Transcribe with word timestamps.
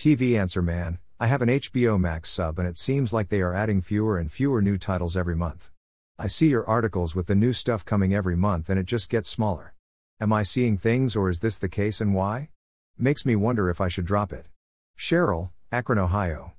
TV 0.00 0.40
Answer 0.40 0.62
Man, 0.62 0.98
I 1.20 1.26
have 1.26 1.42
an 1.42 1.50
HBO 1.50 2.00
Max 2.00 2.30
sub 2.30 2.58
and 2.58 2.66
it 2.66 2.78
seems 2.78 3.12
like 3.12 3.28
they 3.28 3.42
are 3.42 3.52
adding 3.52 3.82
fewer 3.82 4.16
and 4.16 4.32
fewer 4.32 4.62
new 4.62 4.78
titles 4.78 5.14
every 5.14 5.36
month. 5.36 5.70
I 6.18 6.26
see 6.26 6.48
your 6.48 6.66
articles 6.66 7.14
with 7.14 7.26
the 7.26 7.34
new 7.34 7.52
stuff 7.52 7.84
coming 7.84 8.14
every 8.14 8.34
month 8.34 8.70
and 8.70 8.80
it 8.80 8.86
just 8.86 9.10
gets 9.10 9.28
smaller. 9.28 9.74
Am 10.18 10.32
I 10.32 10.42
seeing 10.42 10.78
things 10.78 11.14
or 11.14 11.28
is 11.28 11.40
this 11.40 11.58
the 11.58 11.68
case 11.68 12.00
and 12.00 12.14
why? 12.14 12.48
Makes 12.96 13.26
me 13.26 13.36
wonder 13.36 13.68
if 13.68 13.78
I 13.78 13.88
should 13.88 14.06
drop 14.06 14.32
it. 14.32 14.46
Cheryl, 14.98 15.50
Akron, 15.70 15.98
Ohio. 15.98 16.54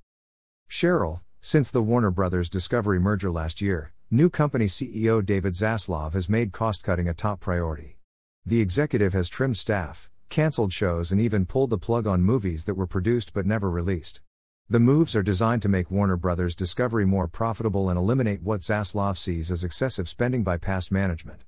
Cheryl, 0.70 1.22
since 1.40 1.72
the 1.72 1.82
Warner 1.82 2.12
Brothers 2.12 2.48
Discovery 2.48 3.00
merger 3.00 3.32
last 3.32 3.60
year, 3.60 3.92
new 4.12 4.30
company 4.30 4.68
CEO 4.68 5.26
David 5.26 5.54
Zaslav 5.54 6.14
has 6.14 6.30
made 6.30 6.52
cost 6.52 6.84
cutting 6.84 7.10
a 7.10 7.14
top 7.16 7.40
priority. 7.40 7.98
The 8.46 8.62
executive 8.62 9.14
has 9.14 9.30
trimmed 9.30 9.58
staff, 9.58 10.11
canceled 10.32 10.74
shows, 10.74 11.12
and 11.12 11.22
even 11.22 11.46
pulled 11.46 11.70
the 11.70 11.78
plug 11.78 12.08
on 12.08 12.24
movies 12.24 12.66
that 12.66 12.74
were 12.74 12.88
produced 12.88 13.34
but 13.34 13.46
never 13.46 13.70
released. 13.70 14.22
The 14.70 14.80
moves 14.80 15.16
are 15.16 15.22
designed 15.22 15.62
to 15.64 15.70
make 15.70 15.92
Warner 15.92 16.18
Brothers 16.18 16.56
Discovery 16.56 17.06
more 17.06 17.28
profitable 17.28 17.90
and 17.90 18.00
eliminate 18.00 18.42
what 18.42 18.62
Zaslav 18.62 19.18
sees 19.18 19.52
as 19.52 19.64
excessive 19.64 20.08
spending 20.08 20.42
by 20.44 20.58
past 20.58 20.92
management. 20.92 21.44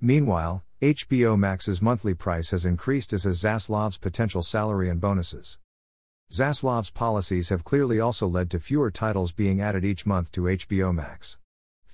Meanwhile, 0.00 0.64
HBO 0.80 1.36
Max's 1.38 1.82
monthly 1.82 2.14
price 2.14 2.52
has 2.52 2.64
increased 2.64 3.12
as 3.12 3.24
has 3.24 3.42
Zaslav's 3.42 3.98
potential 3.98 4.42
salary 4.42 4.88
and 4.88 5.00
bonuses. 5.00 5.58
Zaslav's 6.30 6.90
policies 6.90 7.48
have 7.48 7.64
clearly 7.64 7.98
also 7.98 8.26
led 8.28 8.50
to 8.50 8.60
fewer 8.60 8.90
titles 8.90 9.32
being 9.32 9.60
added 9.60 9.84
each 9.84 10.06
month 10.06 10.30
to 10.32 10.42
HBO 10.42 10.94
Max. 10.94 11.38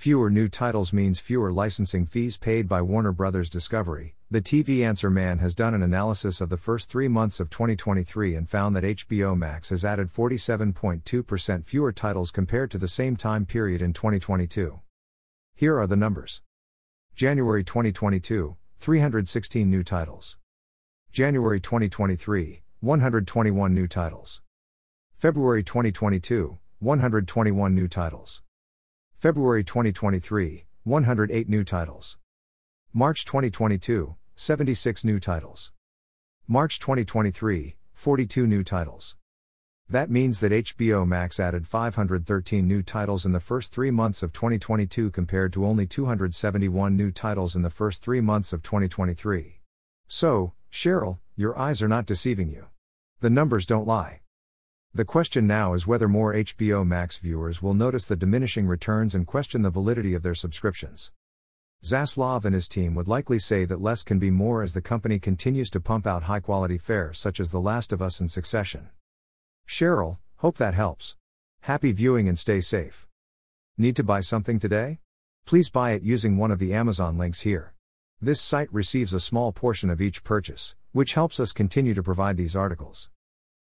Fewer 0.00 0.30
new 0.30 0.48
titles 0.48 0.94
means 0.94 1.20
fewer 1.20 1.52
licensing 1.52 2.06
fees 2.06 2.38
paid 2.38 2.66
by 2.66 2.80
Warner 2.80 3.12
Brothers 3.12 3.50
Discovery, 3.50 4.16
the 4.30 4.40
TV 4.40 4.80
Answer 4.82 5.10
Man 5.10 5.40
has 5.40 5.54
done 5.54 5.74
an 5.74 5.82
analysis 5.82 6.40
of 6.40 6.48
the 6.48 6.56
first 6.56 6.90
three 6.90 7.06
months 7.06 7.38
of 7.38 7.50
2023 7.50 8.34
and 8.34 8.48
found 8.48 8.74
that 8.74 8.82
HBO 8.82 9.36
Max 9.36 9.68
has 9.68 9.84
added 9.84 10.08
47.2% 10.08 11.66
fewer 11.66 11.92
titles 11.92 12.30
compared 12.30 12.70
to 12.70 12.78
the 12.78 12.88
same 12.88 13.14
time 13.14 13.44
period 13.44 13.82
in 13.82 13.92
2022. 13.92 14.80
Here 15.54 15.78
are 15.78 15.86
the 15.86 15.96
numbers 15.96 16.40
January 17.14 17.62
2022, 17.62 18.56
316 18.78 19.70
new 19.70 19.84
titles. 19.84 20.38
January 21.12 21.60
2023, 21.60 22.62
121 22.80 23.74
new 23.74 23.86
titles. 23.86 24.40
February 25.14 25.62
2022, 25.62 26.56
121 26.78 27.74
new 27.74 27.86
titles. 27.86 28.40
February 29.20 29.62
2023, 29.62 30.64
108 30.84 31.46
new 31.46 31.62
titles. 31.62 32.16
March 32.94 33.26
2022, 33.26 34.16
76 34.34 35.04
new 35.04 35.20
titles. 35.20 35.72
March 36.48 36.78
2023, 36.80 37.76
42 37.92 38.46
new 38.46 38.64
titles. 38.64 39.16
That 39.90 40.08
means 40.10 40.40
that 40.40 40.52
HBO 40.52 41.06
Max 41.06 41.38
added 41.38 41.68
513 41.68 42.66
new 42.66 42.82
titles 42.82 43.26
in 43.26 43.32
the 43.32 43.40
first 43.40 43.74
three 43.74 43.90
months 43.90 44.22
of 44.22 44.32
2022 44.32 45.10
compared 45.10 45.52
to 45.52 45.66
only 45.66 45.86
271 45.86 46.96
new 46.96 47.10
titles 47.10 47.54
in 47.54 47.60
the 47.60 47.68
first 47.68 48.02
three 48.02 48.22
months 48.22 48.54
of 48.54 48.62
2023. 48.62 49.60
So, 50.06 50.54
Cheryl, 50.72 51.18
your 51.36 51.58
eyes 51.58 51.82
are 51.82 51.88
not 51.88 52.06
deceiving 52.06 52.48
you. 52.48 52.68
The 53.20 53.28
numbers 53.28 53.66
don't 53.66 53.86
lie. 53.86 54.20
The 54.92 55.04
question 55.04 55.46
now 55.46 55.74
is 55.74 55.86
whether 55.86 56.08
more 56.08 56.34
HBO 56.34 56.84
Max 56.84 57.16
viewers 57.18 57.62
will 57.62 57.74
notice 57.74 58.06
the 58.06 58.16
diminishing 58.16 58.66
returns 58.66 59.14
and 59.14 59.24
question 59.24 59.62
the 59.62 59.70
validity 59.70 60.14
of 60.14 60.24
their 60.24 60.34
subscriptions. 60.34 61.12
Zaslav 61.84 62.44
and 62.44 62.52
his 62.52 62.66
team 62.66 62.96
would 62.96 63.06
likely 63.06 63.38
say 63.38 63.64
that 63.66 63.80
less 63.80 64.02
can 64.02 64.18
be 64.18 64.32
more 64.32 64.64
as 64.64 64.74
the 64.74 64.82
company 64.82 65.20
continues 65.20 65.70
to 65.70 65.80
pump 65.80 66.08
out 66.08 66.24
high 66.24 66.40
quality 66.40 66.76
fare 66.76 67.12
such 67.12 67.38
as 67.38 67.52
The 67.52 67.60
Last 67.60 67.92
of 67.92 68.02
Us 68.02 68.18
and 68.18 68.28
Succession. 68.28 68.88
Cheryl, 69.64 70.18
hope 70.38 70.56
that 70.56 70.74
helps. 70.74 71.14
Happy 71.60 71.92
viewing 71.92 72.28
and 72.28 72.36
stay 72.36 72.60
safe. 72.60 73.06
Need 73.78 73.94
to 73.94 74.02
buy 74.02 74.20
something 74.20 74.58
today? 74.58 74.98
Please 75.46 75.70
buy 75.70 75.92
it 75.92 76.02
using 76.02 76.36
one 76.36 76.50
of 76.50 76.58
the 76.58 76.74
Amazon 76.74 77.16
links 77.16 77.42
here. 77.42 77.74
This 78.20 78.40
site 78.40 78.72
receives 78.72 79.14
a 79.14 79.20
small 79.20 79.52
portion 79.52 79.88
of 79.88 80.00
each 80.00 80.24
purchase, 80.24 80.74
which 80.90 81.14
helps 81.14 81.38
us 81.38 81.52
continue 81.52 81.94
to 81.94 82.02
provide 82.02 82.36
these 82.36 82.56
articles. 82.56 83.08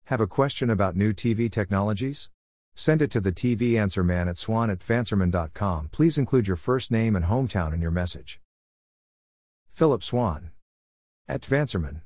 Have 0.08 0.20
a 0.20 0.28
question 0.28 0.70
about 0.70 0.98
new 0.98 1.14
TV 1.14 1.50
technologies? 1.50 2.30
Send 2.76 3.02
it 3.02 3.10
to 3.12 3.22
the 3.22 3.32
TV 3.32 3.80
Answer 3.80 4.04
Man 4.04 4.28
at 4.28 4.38
swann 4.38 4.70
at 4.70 4.80
tvanswerman.com. 4.80 5.90
Please 5.94 6.18
include 6.18 6.46
your 6.46 6.58
first 6.58 6.92
name 6.92 7.16
and 7.16 7.26
hometown 7.26 7.74
in 7.74 7.82
your 7.82 7.90
message. 7.90 8.42
Phillip 9.70 10.04
Swann. 10.04 10.52
At 11.30 11.42
TVAnswerMan. 11.42 12.02